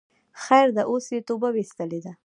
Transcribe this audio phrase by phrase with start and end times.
[0.43, 2.11] خیر ده اوس یی توبه ویستلی ده